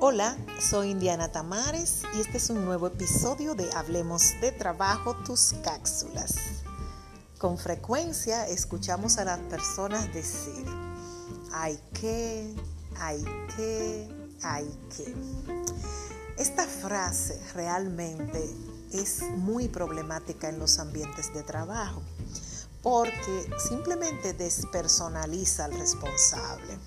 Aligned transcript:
Hola, 0.00 0.36
soy 0.60 0.90
Indiana 0.90 1.32
Tamares 1.32 2.02
y 2.14 2.20
este 2.20 2.36
es 2.36 2.50
un 2.50 2.64
nuevo 2.64 2.86
episodio 2.86 3.56
de 3.56 3.68
Hablemos 3.74 4.34
de 4.40 4.52
Trabajo, 4.52 5.16
tus 5.24 5.54
cápsulas. 5.64 6.36
Con 7.36 7.58
frecuencia 7.58 8.46
escuchamos 8.46 9.18
a 9.18 9.24
las 9.24 9.40
personas 9.40 10.14
decir, 10.14 10.64
hay 11.52 11.80
que, 11.92 12.54
hay 13.00 13.24
que, 13.56 14.08
hay 14.44 14.70
que. 14.96 15.16
Esta 16.36 16.64
frase 16.64 17.42
realmente 17.54 18.48
es 18.92 19.22
muy 19.36 19.66
problemática 19.66 20.48
en 20.48 20.60
los 20.60 20.78
ambientes 20.78 21.34
de 21.34 21.42
trabajo 21.42 22.02
porque 22.82 23.50
simplemente 23.68 24.32
despersonaliza 24.32 25.64
al 25.64 25.72
responsable. 25.72 26.78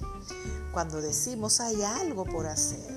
Cuando 0.72 1.02
decimos 1.02 1.60
hay 1.60 1.84
algo 1.84 2.24
por 2.26 2.48
hacer, 2.48 2.91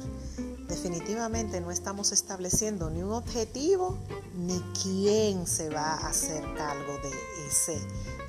definitivamente 0.75 1.61
no 1.61 1.71
estamos 1.71 2.11
estableciendo 2.11 2.91
ni 2.91 3.01
un 3.01 3.13
objetivo 3.13 3.97
ni 4.37 4.59
quién 4.83 5.47
se 5.47 5.71
va 5.71 5.93
a 5.95 6.09
hacer 6.09 6.43
cargo 6.55 6.95
de 7.01 7.13
ese 7.47 7.81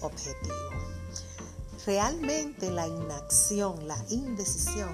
objetivo. 0.02 0.54
Realmente 1.88 2.70
la 2.70 2.88
inacción, 2.88 3.88
la 3.88 3.98
indecisión 4.10 4.92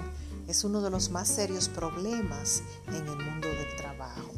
es 0.48 0.64
uno 0.64 0.80
de 0.80 0.88
los 0.88 1.10
más 1.10 1.28
serios 1.28 1.68
problemas 1.68 2.62
en 2.88 3.06
el 3.06 3.16
mundo 3.18 3.48
del 3.48 3.76
trabajo. 3.76 4.30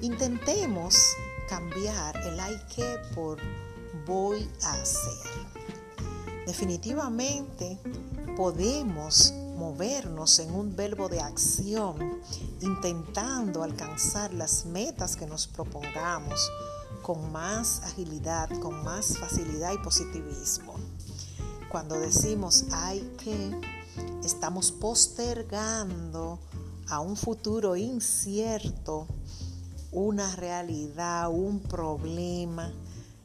Intentemos 0.00 0.96
cambiar 1.48 2.16
el 2.16 2.38
hay 2.38 2.56
que 2.72 2.96
por 3.12 3.38
voy 4.06 4.48
a 4.62 4.74
hacer. 4.74 5.26
Definitivamente 6.46 7.76
podemos 8.36 9.34
movernos 9.60 10.38
en 10.38 10.54
un 10.54 10.74
verbo 10.74 11.10
de 11.10 11.20
acción, 11.20 12.22
intentando 12.62 13.62
alcanzar 13.62 14.32
las 14.32 14.64
metas 14.64 15.16
que 15.16 15.26
nos 15.26 15.46
propongamos 15.46 16.50
con 17.02 17.30
más 17.30 17.82
agilidad, 17.82 18.48
con 18.60 18.82
más 18.82 19.18
facilidad 19.18 19.72
y 19.74 19.78
positivismo. 19.78 20.76
Cuando 21.70 22.00
decimos 22.00 22.64
hay 22.72 23.00
que, 23.22 23.54
estamos 24.24 24.72
postergando 24.72 26.38
a 26.88 27.00
un 27.00 27.14
futuro 27.14 27.76
incierto 27.76 29.06
una 29.92 30.34
realidad, 30.36 31.28
un 31.30 31.60
problema, 31.60 32.72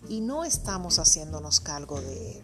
y 0.09 0.19
no 0.19 0.43
estamos 0.43 0.99
haciéndonos 0.99 1.61
cargo 1.61 2.01
de 2.01 2.39
él. 2.39 2.43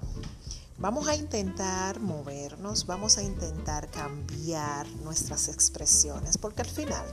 Vamos 0.81 1.07
a 1.07 1.15
intentar 1.15 1.99
movernos, 1.99 2.87
vamos 2.87 3.19
a 3.19 3.21
intentar 3.21 3.91
cambiar 3.91 4.87
nuestras 5.03 5.47
expresiones, 5.47 6.39
porque 6.39 6.63
al 6.63 6.67
final 6.67 7.05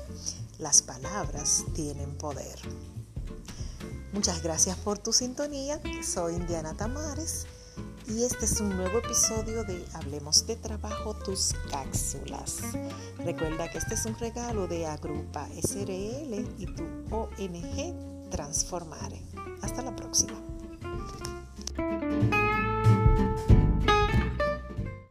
las 0.59 0.81
palabras 0.81 1.67
tienen 1.75 2.17
poder. 2.17 2.59
Muchas 4.15 4.43
gracias 4.43 4.75
por 4.79 4.97
tu 4.99 5.13
sintonía. 5.13 5.83
Soy 6.03 6.37
Indiana 6.37 6.73
Tamares 6.73 7.47
y 8.07 8.25
este 8.25 8.47
es 8.47 8.59
un 8.59 8.75
nuevo 8.75 9.01
episodio 9.01 9.65
de 9.65 9.85
Hablemos 9.93 10.47
de 10.47 10.57
Trabajo, 10.57 11.13
tus 11.13 11.53
cápsulas. 11.71 12.61
Recuerda 13.19 13.71
que 13.71 13.77
este 13.77 13.97
es 13.97 14.07
un 14.07 14.19
regalo 14.19 14.67
de 14.67 14.87
Agrupa 14.87 15.47
SRL 15.63 16.33
y 16.57 16.75
tu 16.75 16.85
ONG 17.15 18.31
Transformare. 18.31 19.21
Hasta 19.61 19.83
la 19.83 19.95
próxima. 19.95 20.43